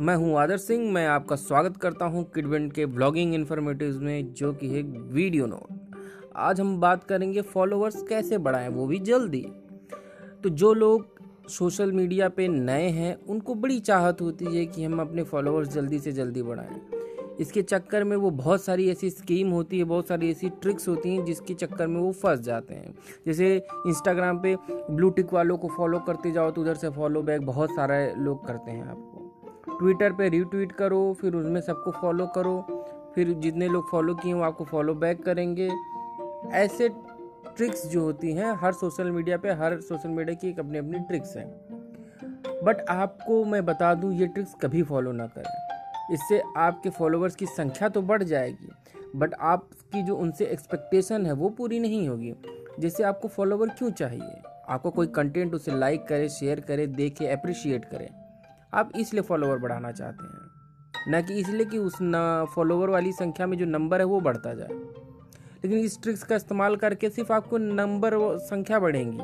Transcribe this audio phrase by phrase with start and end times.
[0.00, 4.52] मैं हूँ आदर सिंह, मैं आपका स्वागत करता हूँ किडवेंट के ब्लॉगिंग इन्फॉर्मेटिव में, जो
[4.52, 5.94] कि है वीडियो नोट
[6.36, 9.40] आज हम बात करेंगे फॉलोअर्स कैसे बढ़ाएँ, वो भी जल्दी।
[10.42, 15.00] तो जो लोग सोशल मीडिया पे नए हैं, उनको बड़ी चाहत होती है कि हम
[15.00, 16.80] अपने फॉलोअर्स जल्दी से जल्दी बढ़ाएँ।
[17.40, 21.16] इसके चक्कर में वो बहुत सारी ऐसी स्कीम होती है, बहुत सारी ऐसी ट्रिक्स होती
[21.16, 22.94] हैं, जिसके चक्कर में वो फंस जाते हैं।
[23.26, 23.54] जैसे
[23.86, 24.56] इंस्टाग्राम पे
[24.90, 28.46] ब्लू टिक वालों को फॉलो करते जाओ तो उधर से फॉलो बैक बहुत सारे लोग
[28.46, 29.15] करते हैं आपको।
[29.68, 32.60] ट्विटर पे रीट्वीट करो, फिर उसमें सबको फॉलो करो,
[33.14, 35.70] फिर जितने लोग फॉलो किए वो आपको फॉलो बैक करेंगे।
[36.52, 36.88] ऐसे
[37.56, 40.98] ट्रिक्स जो होती हैं, हर सोशल मीडिया पे, हर सोशल मीडिया की एक अपनी अपनी
[40.98, 41.48] ट्रिक्स हैं।
[42.64, 47.46] बट आपको मैं बता दूँ, ये ट्रिक्स कभी फॉलो ना करें। इससे आपके फॉलोअर्स की
[47.46, 48.68] संख्या तो बढ़ जाएगी
[49.16, 52.34] बट आपकी जो उनसे एक्सपेक्टेशन है, वो पूरी नहीं होगी।
[52.80, 54.42] जैसे आपको फॉलोवर क्यों चाहिए?
[54.68, 58.08] आपको कोई कंटेंट उसे लाइक करे शेयर करे, देखे अप्रिशिएट करे।
[58.76, 60.46] आप इसलिए फॉलोवर बढ़ाना चाहते हैं।
[61.08, 64.54] न कि इसलिए कि उस न फॉलोवर वाली संख्या में जो नंबर है वो बढ़ता
[64.54, 64.68] जाए।
[65.64, 69.22] लेकिन इस ट्रिक्स का इस्तेमाल करके सिर्फ़ आपको नंबर संख्या बढ़ेंगी।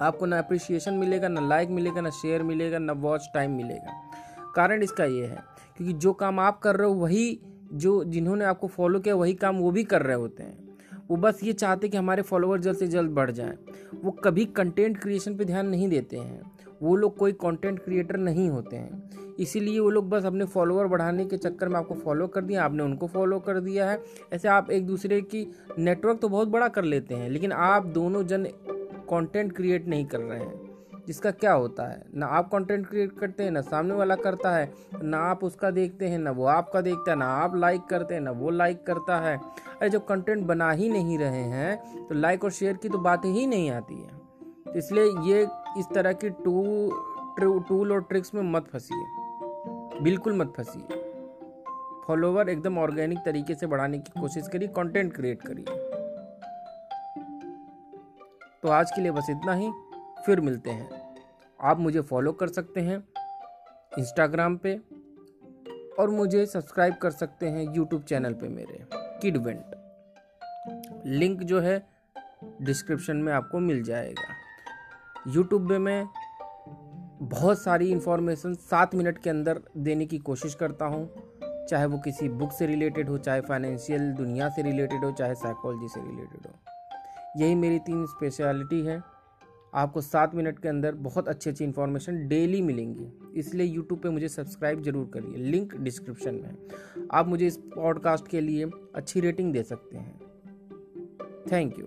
[0.00, 4.10] आपको ना अप्रिसिएशन मिलेगा, ना लाइक मिलेगा, ना शेयर मिलेगा, ना वॉच टाइम मिलेगा।
[4.54, 5.42] कारण इसका ये है
[5.76, 7.40] क्योंकि जो काम आप कर रहे हो वही
[7.72, 10.73] जो जिन्होंने आपको फॉलो किया वही काम वो भी कर रहे होते हैं।
[11.10, 13.56] वो बस ये चाहते कि हमारे फॉलोअर जल्द से जल्द बढ़ जाएँ।
[14.04, 16.40] वो कभी कंटेंट क्रिएशन पे ध्यान नहीं देते हैं।
[16.82, 21.24] वो लोग कोई कंटेंट क्रिएटर नहीं होते हैं। इसीलिए वो लोग बस अपने फॉलोअर बढ़ाने
[21.24, 24.02] के चक्कर में आपको फॉलो कर दिया, आपने उनको फॉलो कर दिया है।
[24.32, 25.46] ऐसे आप एक दूसरे की
[25.78, 28.46] नेटवर्क तो बहुत बड़ा कर लेते हैं, लेकिन आप दोनों जन
[29.10, 30.63] कंटेंट क्रिएट नहीं कर रहे हैं।
[31.06, 32.04] जिसका क्या होता है?
[32.14, 36.08] ना आप कंटेंट क्रिएट करते हैं, ना सामने वाला करता है, ना आप उसका देखते
[36.08, 39.18] हैं, ना वो आपका देखता है, ना आप लाइक करते हैं, ना वो लाइक करता
[39.20, 42.98] है। अरे जब कंटेंट बना ही नहीं रहे हैं तो लाइक और शेयर की तो
[43.00, 44.08] बात ही नहीं आती है।
[44.64, 45.42] तो इसलिए ये
[45.78, 46.90] इस तरह की टू
[47.38, 51.02] टूल और ट्रिक्स में मत फंसिए। बिल्कुल मत फंसिए।
[52.06, 55.82] फॉलोवर एकदम ऑर्गेनिक तरीके से बढ़ाने की कोशिश करिए कंटेंट क्रिएट करिए।
[58.62, 59.70] तो आज के लिए बस इतना ही,
[60.26, 61.03] फिर मिलते हैं।
[61.64, 63.04] आप मुझे फॉलो कर सकते हैं
[63.98, 64.80] इंस्टाग्राम पे
[65.98, 69.64] और मुझे सब्सक्राइब कर सकते हैं यूट्यूब चैनल पे मेरे किडवेंट
[71.06, 71.86] लिंक जो है
[72.62, 74.34] डिस्क्रिप्शन में आपको मिल जाएगा।
[75.28, 76.08] यूट्यूब में मैं
[77.22, 81.14] बहुत सारी इन्फॉर्मेशन सात मिनट के अंदर देने की कोशिश करता हूँ।
[81.70, 85.88] चाहे वो किसी बुक से रिलेटेड हो, चाहे फाइनेंशियल दुनिया से रिलेटेड हो, चाहे साइकोलॉजी
[85.88, 86.52] से रिलेटेड हो।
[87.36, 89.13] यही मेरी तीन स्पेशलिटी है।
[89.74, 93.06] आपको सात मिनट के अंदर बहुत अच्छी अच्छी इन्फॉर्मेशन डेली मिलेंगी।
[93.40, 98.40] इसलिए यूट्यूब पे मुझे सब्सक्राइब ज़रूर करिए। लिंक डिस्क्रिप्शन में आप मुझे इस पॉडकास्ट के
[98.40, 100.20] लिए अच्छी रेटिंग दे सकते हैं।
[101.52, 101.86] Thank you